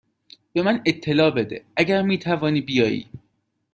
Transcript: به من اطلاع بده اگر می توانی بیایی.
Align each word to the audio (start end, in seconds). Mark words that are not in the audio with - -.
به 0.53 0.61
من 0.61 0.81
اطلاع 0.85 1.29
بده 1.29 1.65
اگر 1.77 2.01
می 2.01 2.19
توانی 2.19 2.61
بیایی. 2.61 3.09